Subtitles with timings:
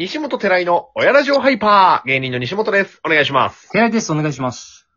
[0.00, 3.02] 西本寺井の親ラジオハイパー、芸人の西本です。
[3.04, 3.68] お願いします。
[3.70, 4.10] 寺井です。
[4.10, 4.88] お願いします。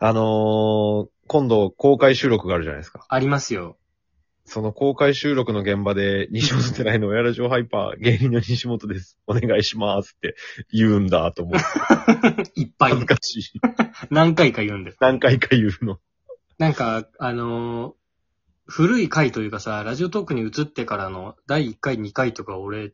[0.00, 3.06] あのー、今度公開収録があるじゃないですか。
[3.08, 3.78] ありますよ。
[4.44, 9.16] その公開収録の現場で、西本寺井の親ラジオハイパー、芸人の西本です。
[9.28, 10.34] お願いしますって
[10.72, 11.60] 言うんだと思っ
[12.44, 12.50] て。
[12.60, 13.06] いっぱい恥ず。
[13.06, 13.60] かしい。
[14.10, 14.96] 何回か言うんだよ。
[14.98, 16.00] 何回か言うの。
[16.58, 17.94] なんか、あのー
[18.66, 22.92] 古い回というかさ、ラジオトークに移ってからの第1回、2回とか俺、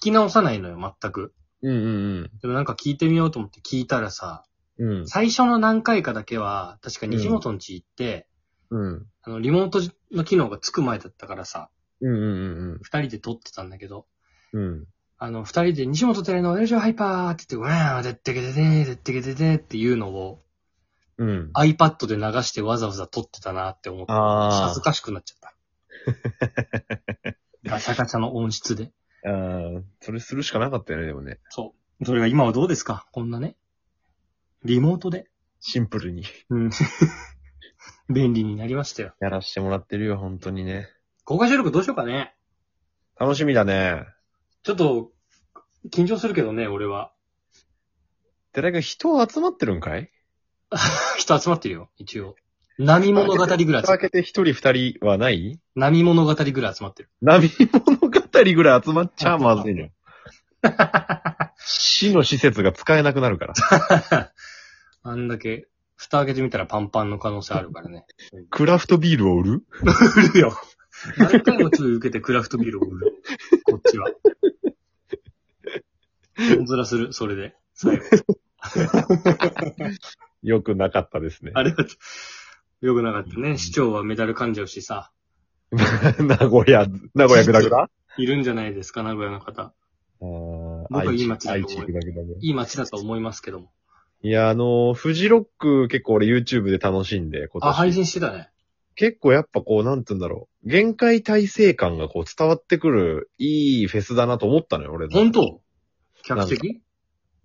[0.00, 1.32] 聞き直さないのよ、全く。
[1.62, 1.74] うんう
[2.22, 4.44] んでもなんか聞いてみようと思って聞いたらさ、
[4.78, 4.90] うん。
[5.00, 5.08] うん。
[5.08, 8.26] 最初の何回かだけは、確か西本ん家行って、
[8.70, 9.06] うん。
[9.22, 11.68] あの、リモートの機能がつく前だったからさ、
[12.00, 14.06] うんうん二人で撮ってたんだけど、
[14.52, 14.62] うん。
[14.62, 14.86] うん。
[15.18, 20.42] あの、二人で西本寺のラジオハイパーって言って、ウェーン、でってけでででってけででっていうのを
[21.20, 21.50] うん。
[21.54, 25.54] iPad で流してわざわざ撮ってたなって思って、あ恥ずかしくなっちゃった。
[27.68, 28.90] ガチャガチャの音質で。
[29.24, 31.38] あーそれするしかなかったよね、でもね。
[31.50, 32.04] そう。
[32.04, 33.06] それが今はどうですか？
[33.12, 33.56] こんなね。
[34.64, 35.26] リモートで。
[35.60, 36.24] シンプルに。
[36.48, 36.70] うん。
[38.08, 39.14] 便利になりましたよ。
[39.20, 40.88] やらしてもらってるよ、本当にね。
[41.24, 42.34] 公開収録どうしようかね。
[43.18, 44.06] 楽しみだね。
[44.62, 45.12] ちょっと、
[45.90, 47.12] 緊張するけどね、俺は。
[48.52, 50.10] 寺井君人集まってるんかい？
[51.18, 52.36] 人集まってるよ、一応。
[52.82, 54.10] 波物語ぐらい集ま開ってる。
[54.10, 55.60] けて一人二人はない？
[55.76, 57.10] 波物語ぐらい集まってる。
[57.20, 59.90] 波物語ぐらい集まっちゃまずいのよ。
[61.58, 63.54] 市の施設が使えなくなるから。
[65.02, 68.06] あんだけ、蓋開けてみたらパンパンの可能性あるからね。
[68.50, 69.62] クラフトビールを売る？
[69.82, 70.58] 売るよ。
[71.18, 73.22] 何回も注意受けてクラフトビールを売る。
[73.64, 74.06] こっちは。
[76.58, 77.54] おずらする、それで。
[77.74, 78.04] 最後。
[80.42, 81.52] よくなかったですね。
[81.54, 81.84] あれは、
[82.80, 83.58] よくなかったね。
[83.58, 85.10] 市長はメダル噛んじゃうしさ。
[85.70, 87.90] 名古屋、名古屋グダグダ？
[88.18, 89.72] いるんじゃないですか、名古屋の方。
[90.18, 92.34] 僕はいい街だと愛思う知グダグダで。
[92.40, 93.70] いい街だと思いますけども。
[94.22, 97.94] いや、あのー、フジロック結構俺 YouTube で楽しんで、今あ、配年。
[97.96, 98.50] 信してたね。
[98.96, 100.68] 結構やっぱこう、なんて言うんだろう。
[100.68, 105.08] 限界体制感がこう伝わってくる、いいフェスだなと思ったのよ、俺。
[105.08, 105.60] 本当？
[106.22, 106.82] 客席？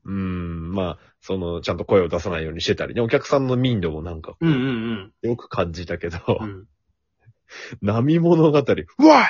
[0.05, 6.47] うーん、まあ、その、ちゃんと声を出さないようにしてたりね、お客さんの民度もなんか、うんうんよく感じたけど、うん。
[6.47, 6.65] うん。
[7.81, 9.27] 波物語、うわいうわ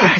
[0.00, 0.04] い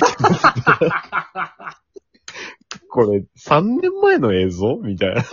[2.88, 4.76] これ、3年前の映像？
[4.76, 5.24] みたいな。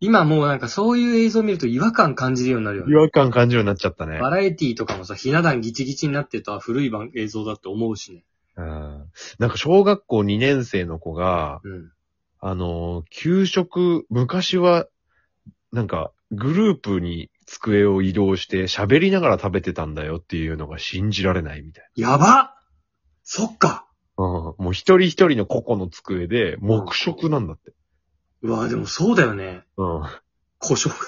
[0.00, 2.96] 今もうなんかそういう映像を見ると違和感感じるようになるよね違。
[2.96, 4.18] 和感感じるようになっちゃったね。
[4.18, 8.24] バラエティとかもさ、ひな壇ギチギチになってるとは古い番映像だって思うしね。
[8.56, 9.04] うん
[9.38, 11.92] なんか小学校2年生の子が、うん。
[12.44, 14.88] あのー給食、昔は、
[15.70, 22.56] なんか、グループに机を移動して喋りながら食べてたんだよっていうのが信じられないみたいやば
[23.22, 23.86] そっか
[24.18, 24.24] な。
[24.24, 24.26] う
[24.60, 24.64] ん。
[24.64, 27.74] もう一人一人の個々の机で、黙食なんだって。
[28.42, 29.62] うわでもそうだよね。
[29.76, 30.02] うん。
[30.58, 31.00] 故障。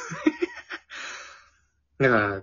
[1.98, 2.42] だから、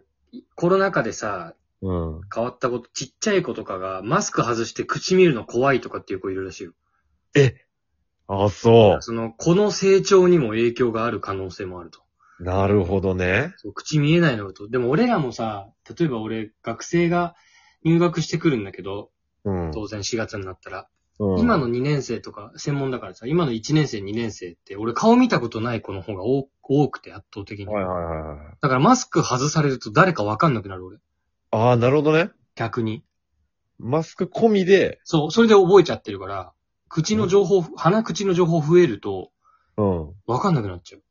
[0.55, 2.21] コロナ禍でさ、うん。
[2.33, 6.73] 変わったこと、ちっちゃい子とかがマスク外して口見るの怖いとかっていう子いるらしいよ。
[8.31, 11.99] あ、そその、子の成長にも影響がある可能性もあると。
[12.39, 12.43] う。
[12.43, 13.53] なるほどね。
[13.57, 14.69] そう口見えないのと。
[14.69, 17.35] でも俺らもさ、例えば俺、学生が
[17.83, 19.11] 入学してくるんだけど、
[19.43, 19.71] うん。
[19.71, 20.79] 当然4月になったら。
[20.79, 20.91] うん
[21.37, 27.67] 今の2年生とか、専門だからさ、今の1年生、2年生って、俺顔見たことない子の方が多多くて圧倒的に。
[27.67, 28.57] はいはいはいはい。
[28.59, 30.97] だからマスク外されると誰かわかんなくなる俺。
[31.51, 32.31] ああ、なるほどね。
[32.55, 33.03] 逆に。
[33.77, 36.53] マスク込みで、そう、それで覚えちゃってるから、
[36.91, 39.31] 口の情報、鼻口の情報増えると、
[39.77, 40.13] うん。
[40.27, 41.01] わかんなくなっちゃう。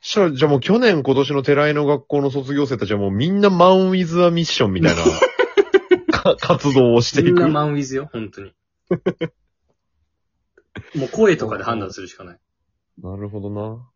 [0.00, 5.02] じゃあ、じゃあもう去年今年の寺井の学校の卒業生たちはもうみんなマンウィズアミッションみたいな
[6.12, 7.32] か活動をしていく。
[7.32, 8.52] みんなマンウィズよ、本当に。
[10.94, 12.38] もう声とかで判断するしかない。
[13.02, 13.88] なるほどな。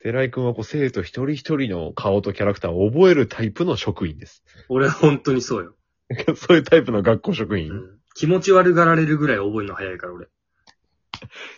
[0.00, 4.44] 寺井くんはこう生徒一人一人の顔とキャラクターを覚えるタイプの職員です。
[4.68, 5.74] 俺は本当にそうよ。
[6.36, 7.72] そういうタイプの学校職員。
[7.72, 10.26] うん、気持ち悪がられるぐらい覚えるの早いから俺。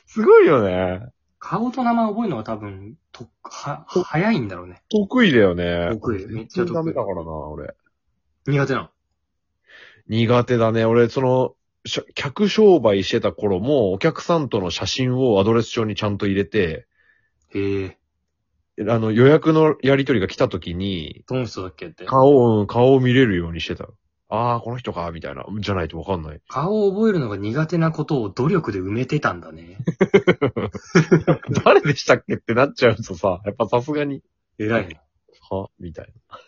[0.07, 1.07] すごいよね。
[1.39, 4.83] 顔と名前覚えるのが多分、と、は、早いんだろうね。
[4.91, 5.91] 得意だよね。
[5.93, 7.75] 得意めっちゃ得意ダメだからな、俺。
[8.49, 8.89] 苦手なの？
[10.09, 10.85] 苦手だね。
[10.85, 11.55] 俺、その、
[11.87, 16.87] しゃ客商売してた頃も、お客さんとの写真をアドレス帳にちゃんと入れて、
[17.55, 17.99] へえ。
[18.89, 22.05] あの、予約のやり取りが来た時に、どの人だっけって。
[22.05, 23.89] 顔、うん顔を見れるようにしてた。
[24.31, 25.47] ああ、この人か、みたいな。
[25.61, 26.41] じゃないとわかんない。
[26.49, 29.79] 顔を覚えるのが苦手なことを努力で埋めてたんだね。
[31.65, 34.23] 誰でしたっけってなっちゃうとさ、やっぱさすがに、
[34.59, 35.01] 偉いね。
[35.51, 36.39] はみたいな。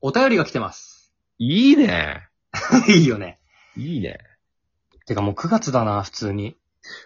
[0.00, 1.12] お便りが来てます。
[1.38, 2.28] いいね。
[2.88, 3.40] いいよね。
[3.76, 4.18] いいね。
[5.06, 6.56] てかもう9月だな、普通に。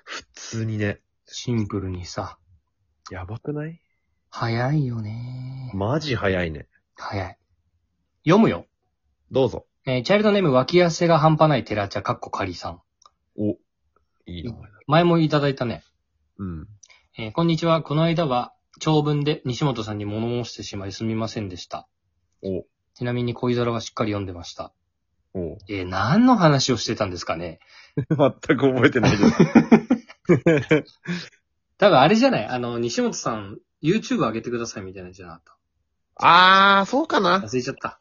[0.04, 1.00] 普通にね。
[1.26, 2.38] シンプルにさ。
[3.10, 3.80] やばくない？
[4.28, 5.70] 早いよね。
[5.74, 6.68] マジ早いね。
[6.96, 7.38] 早い。
[8.24, 8.66] 読むよ。
[9.30, 9.66] どうぞ。
[9.84, 12.80] えーチャイルドネーム脇汗が半端ないテラチャ、かっこかりさん。
[13.36, 13.56] お。
[14.26, 14.68] いい名前だ。
[14.86, 15.82] 前もいただいたね。
[16.38, 16.68] うん。
[17.18, 17.82] えーこんにちは。
[17.82, 21.88] この間は長文で西本さんに物申してしまいすみませんでした。
[22.42, 22.64] お。
[22.94, 24.72] ちなみに恋空はしっかり読んでました。
[25.34, 25.56] お。
[25.68, 27.58] えー何の話をしてたんですかね
[27.96, 30.84] 全く覚えてないです。
[31.78, 32.46] 多分あれじゃない？
[32.46, 35.56] あの、西本さん、YouTube 上げてくださいみたいなじゃなかっ
[36.16, 37.22] あー、そうかた。
[37.40, 37.40] な。
[37.40, 38.00] 忘れちゃった。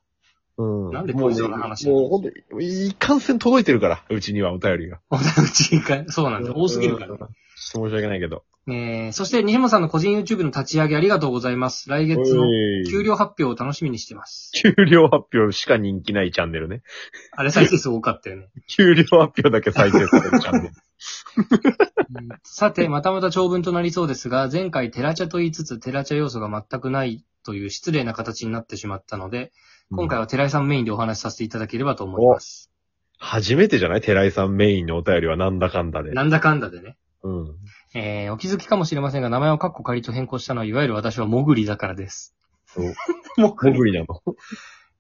[0.61, 0.91] うん。
[0.91, 2.29] なんでもうこいつの話もうほんと、
[2.59, 4.99] いかんせん届いてるから、うちにはお便りが。
[5.09, 5.19] おう
[5.53, 6.53] ちが、そうなんだ。
[6.55, 7.17] 多すぎるからね。
[7.55, 8.43] 申し訳ないけど。
[8.67, 11.89] えー、そして、西本さんの個人 YouTube の立ち上げありがとうございます。
[11.89, 12.45] 来月の
[12.87, 14.51] 給料発表を楽しみにしてます。
[14.53, 16.83] 給料発表しか人気ないチャンネルね。
[17.31, 18.49] あれ再生数多かったよね。
[18.67, 20.75] 給料発表だけ再生されるチャンネル。
[22.43, 29.51] さて、またまた長文となりそうですが、前回テラチャと言いつつテラチャ要素が全くないという失礼な形になってしまったので、
[29.91, 32.71] 今回は寺井さんメインでお話しさせていただければと思います。
[33.17, 36.11] 初めてじゃない寺井さんメインのお便りはなんだかんだで。
[36.11, 36.97] なんだかんだでね。
[37.23, 37.55] うん。
[37.93, 42.33] えー、お気づきかもしれませんが、名前をカッコ仮と変更したのは、いわゆる私はモグリだからです。
[42.77, 42.81] お
[43.41, 44.21] モグリりなの？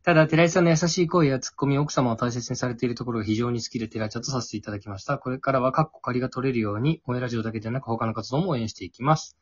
[0.03, 5.17] ただ、寺井さんの優しい声やツッコミ、奥様を大切にされているところが非常に好きでテラチャとさせていただきました。
[5.17, 9.37] これからはカッコ仮が取れるように、親ラジオだけでなく他の活動も応援していきます。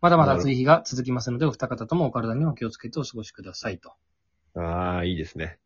[0.00, 3.94] まだまだ暑い日が続きますので、お二方ともお体にお気をつけてお過ごしくださいと。
[4.54, 5.58] あー、いいですね。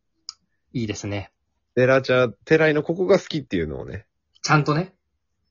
[0.73, 1.31] いいですね。
[1.75, 4.07] 寺茶、寺井のここが好きっていうのをね、
[4.43, 4.95] ちゃんとね、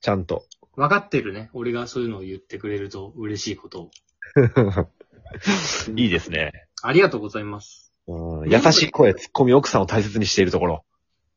[0.02, 0.46] ちゃんと。
[0.76, 1.50] 分かってるね。
[1.54, 3.92] 俺がそういうのを言ってくれると嬉しいことを。
[5.96, 6.52] いいですね。
[6.82, 7.94] ありがとうございます。
[8.08, 10.86] うん優しい声、ツッコミ、奥さんを大切にしているところ。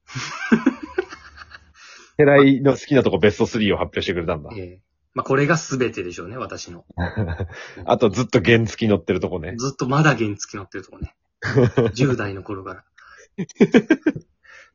[2.19, 4.61] 寺井の好きなとこベスト3を発表してくれたんだえ。
[4.61, 4.81] え
[5.15, 6.85] まあ、これが全てでしょうね、私の。
[7.87, 9.55] あとずっと原付き乗ってるとこね。
[9.57, 11.15] ずっとまだ原付き乗ってるとこね。
[11.95, 12.85] 10代の頃から。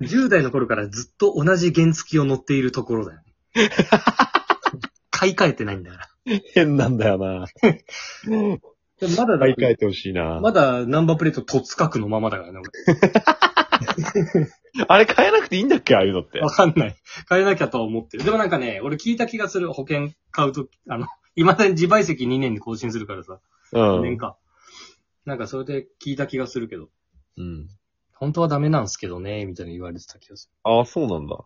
[0.01, 3.69] 10代の頃からずっと同じ原付きを乗っているところだよね。
[5.11, 6.09] 買い替えてないんだから。
[6.53, 7.45] 変なんだよな。
[8.99, 10.39] でもまだだ買い替えてほしいな。
[10.41, 12.61] まだナンバープレート凸角のままだからね、
[14.87, 16.45] あれ変えなくていいんだっけああいうのって俺。
[16.45, 16.51] わ。
[16.51, 16.95] かんない。
[17.29, 18.23] 変えなきゃとは思ってる。
[18.23, 19.71] でもなんかね、俺聞いた気がする。
[19.73, 23.39] 保険買うとき、あの、今だに自賠責2年で更新するからさ。
[23.73, 24.37] う年か。
[25.25, 26.89] なんかそれで聞いた気がするけど。
[27.41, 27.69] ん。
[28.13, 31.43] 本当はダメなんすけどね、みたいな言われてた気がすああ、そうなんだ。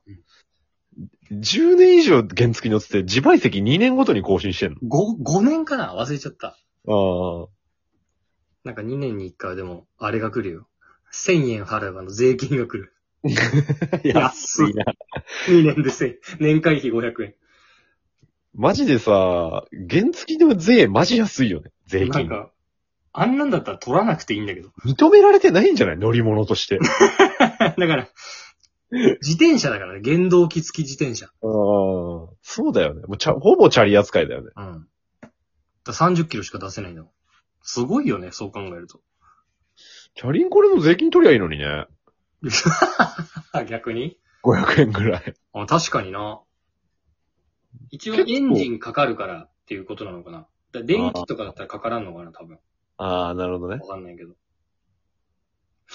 [1.31, 4.75] 10年以上原付き乗ってて、自賠責2年ごとに更新してんの？
[4.79, 4.87] る。
[4.87, 5.95] 5、5年かな？
[5.95, 6.47] 忘れちゃった。
[6.47, 6.53] あ
[6.87, 7.47] あ。
[8.63, 10.67] なんか2年に1回はでも、あれが来るよ。
[11.13, 12.93] 1000円払えばの税金が来る。
[14.03, 14.85] 安いな。
[15.47, 17.35] 2年で1000年会費500円。
[18.53, 21.71] マジでさ、原付きの税マジ安いよね。
[21.85, 22.27] 税金。
[22.27, 22.51] なんか、
[23.19, 24.69] あんなんだったら取らなくていいんだけど。
[24.85, 25.97] 認められてないんじゃない？
[25.97, 26.77] 乗り物として。
[26.79, 28.07] だから、
[28.91, 31.25] 自転車だからね、原動機付き自転車。
[31.25, 31.31] ああ。
[31.41, 33.01] そうだよね。
[33.07, 34.51] もうちゃ、ほぼチャリ扱いだよね。
[34.55, 34.87] うん。
[35.21, 35.29] だか
[35.85, 37.11] ら30キロしか出せないんだもん。
[37.63, 39.01] すごいよね、そう考えると。
[40.15, 41.85] チャリンコでも税金取りゃいいのにね。
[43.67, 45.33] 逆に？500円ぐらい。
[45.53, 46.41] あ確かにな。
[47.89, 50.39] 一応結構エンジンかかるからっていうことなのかな。
[50.39, 52.59] だから電気とかだったらかからんのかな、多分。
[52.97, 53.79] ああ、なるほどね。
[53.81, 54.33] わかんないけど。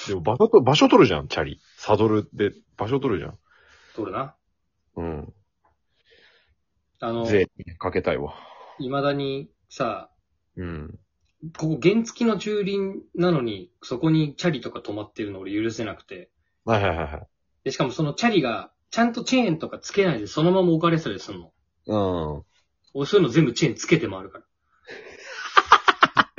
[0.08, 1.60] でも場所と、場所取るじゃん、チャリ。
[1.76, 3.38] サドルで場所取るじゃん。
[3.94, 4.34] 取るな。
[4.96, 5.32] うん。
[7.00, 8.34] あの、税かけたいわ。
[8.78, 10.10] 未だにさ、
[10.56, 10.98] うん。
[11.58, 16.30] ここ原付きの駐輪なのに、そこにチャリとか止まってるの俺許せなくて。
[16.64, 17.26] はいはいはいはい。
[17.64, 21.52] で、しかもそのチャリが、ちゃんとチェーンとかつけないでそのまま置かれてたりするの。
[21.86, 22.44] うん。
[22.94, 24.44] 俺そういうの全部チェーンつけて回るから。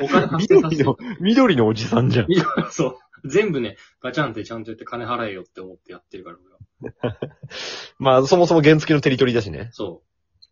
[0.03, 2.25] お金発生させて 緑の、緑のおじさんじゃん。
[2.27, 2.97] 緑 そう。
[3.25, 7.17] 全部ね、ガチャンってちゃんとやって金払えよって思ってやってるから、俺は。
[7.99, 9.69] まあ、そもそも原付のテリトリーだしね。
[9.71, 10.03] そ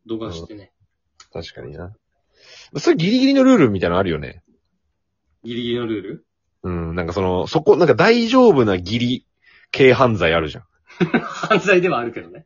[0.06, 0.10] う。
[0.10, 0.72] 動画してね。
[1.34, 1.96] 確かにな。
[2.78, 4.44] それギリギリのルールみたいなのあるよね。
[5.44, 6.26] ギリギリのルール？
[6.64, 6.96] うん。
[6.96, 9.28] なんかその、そこ、なんか大丈夫なギリ
[9.72, 10.64] 系犯罪あるじゃん。
[11.24, 12.46] 犯罪ではあるけどね。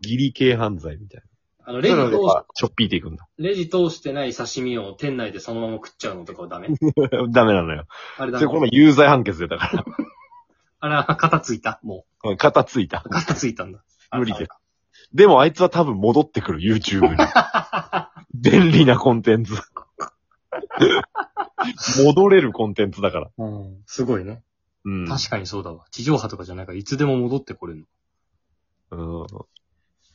[0.00, 1.22] ギリ系犯罪みたい
[1.68, 2.06] あの、レな。
[2.06, 2.20] ジ通し、
[2.54, 3.28] ちょっぴいていくんだ。
[3.36, 6.68] レジ通してない刺身を店内でそのまま食っちゃうのとかはダメ
[7.30, 7.84] ダメなのよ。
[8.16, 9.84] あれだで、この前有罪判決出たか
[10.80, 11.78] あら、肩ついた？
[11.82, 12.38] もら。
[12.38, 13.02] 肩ついた。
[13.04, 13.10] う。
[13.10, 13.84] 肩ついたんだ。
[14.12, 14.50] 無理です
[15.12, 17.16] でもあいつは多分戻ってくる、YouTube に。
[18.34, 19.52] 便利なコンテンツ。
[22.02, 23.30] 戻れるコンテンツだから。
[23.36, 23.82] うん。
[23.84, 24.42] すごいね。
[24.86, 25.06] うん。
[25.06, 25.84] 確かにそうだわ。
[25.90, 27.86] 地上波とかじゃないからいつでも戻ってこれる
[28.90, 29.20] の。
[29.20, 29.26] うん。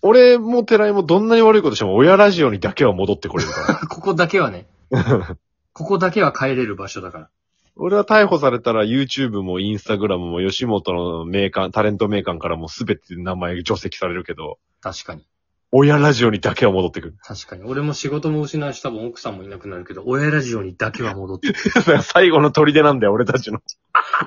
[0.06, 3.76] 俺も寺井もどんなに悪いことしても親ラジオにだけは戻ってこれるから。
[3.88, 4.68] ここだけはね、
[5.72, 7.30] ここだけは帰れる場所だから。
[7.78, 15.26] 俺は逮捕されたら YouTube も Instagram も吉本の名鑑、タレント名鑑からもすべて名前除籍されるけど、確かに。
[15.72, 17.16] 親ラジオにだけは戻ってくる。
[17.24, 17.64] 確かに。
[17.64, 21.56] 俺も仕事も失うし、多分奥さんもいなくなるけど、親ラジオにだけは戻ってる。
[21.74, 23.60] だから最後の砦なんだよ、俺たちの。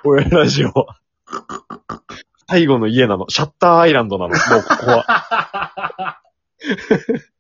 [0.05, 0.99] 親ラジオは。
[2.49, 3.29] 最後の家なの。
[3.29, 4.31] シャッターアイランドなの。
[4.31, 6.21] もうここは。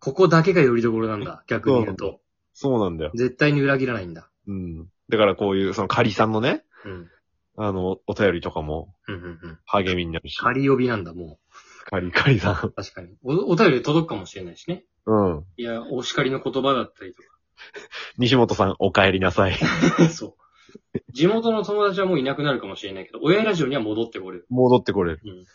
[0.00, 1.44] ここだけが拠り所なんだ。
[1.46, 2.20] 逆に言うと。
[2.54, 3.10] そうなんだよ。
[3.14, 4.30] 絶対に裏切らないんだ。
[4.46, 4.88] うん。
[5.08, 7.10] だからこういう、その仮さんのね、うん。
[7.56, 9.58] あの、お便りとかもうんうんうん。
[9.66, 10.38] 励みになるし。
[10.38, 11.38] 仮呼びなんだ、も
[11.84, 12.54] 仮、仮さん。
[12.54, 12.72] う。
[12.72, 13.16] 確かに。
[13.22, 14.84] お、お便り届くかもしれないしね。
[15.06, 15.44] うん。
[15.56, 17.22] いや、お叱りの言葉だったりと
[18.18, 19.52] 西本さん、お帰りなさい。
[19.56, 20.08] か。
[20.08, 20.34] そう。
[21.12, 24.46] 地元の友達はもういなくなるかもしれないけど、親ラジオには戻ってこれる。
[24.50, 25.20] 戻ってこれる。
[25.24, 25.46] うん。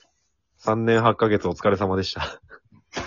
[0.61, 2.41] 3年8ヶ月お疲れ様でした。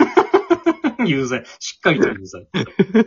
[1.06, 1.44] 有罪。
[1.58, 2.48] しっかりと有罪。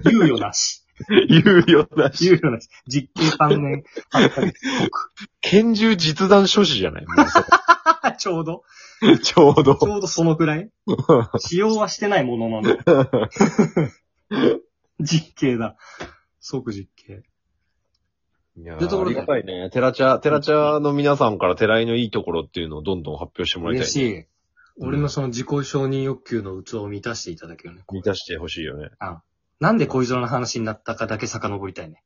[0.06, 0.84] 猶予なし。
[1.30, 2.30] 言うよなし。
[2.30, 2.68] 猶予なし。
[2.88, 4.54] 実刑3年8ヶ月。
[5.42, 7.06] 拳銃実弾所持じゃない？
[7.08, 7.50] もうそこ
[8.18, 8.64] ちょうど、
[9.24, 9.88] ちょうどち。
[9.88, 10.70] ょうどそのくらい？
[11.40, 12.78] 使用はしてないものなの。
[15.00, 15.78] 実刑だ。
[16.40, 17.24] 即実刑。
[18.60, 19.70] いやー、でところでありがたいね。
[19.70, 23.80] テラチャ、テラチャの皆さんから寺井のいいところっていうのをどんどん発表してもらいたい。
[23.84, 24.26] 嬉しい。
[24.82, 27.84] 俺のその自己承認欲求の器を満たしていただけるね。
[27.92, 28.90] 満たしてほしいよね。
[29.60, 32.04] なんで恋空の話になったかだけ遡りたいね。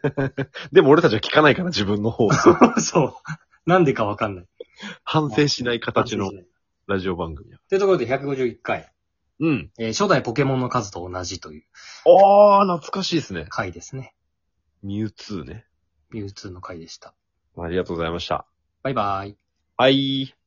[0.72, 2.30] でも俺たちは聞かないから自分の方。
[2.80, 3.14] そう。
[3.66, 4.46] なんでかわかんない。
[5.04, 6.30] 反省しない形の
[6.86, 7.58] ラジオ番組だ。
[7.68, 8.90] というところで151回、
[9.40, 9.70] うん。
[9.78, 11.64] えー初代ポケモンの数と同じという
[12.06, 13.46] あー、懐かしいですね。
[13.50, 14.14] 回ですね。
[14.82, 15.66] ミュウツーね。
[16.10, 17.14] ミュウツーの回でした。
[17.56, 18.46] ありがとうございました。
[18.82, 19.36] バイバイ。
[19.76, 20.37] はい。